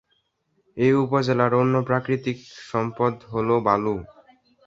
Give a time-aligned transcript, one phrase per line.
[0.77, 2.37] এ উপজেলার অন্য প্রাকৃতিক
[2.69, 3.95] সম্পদ হল বালু।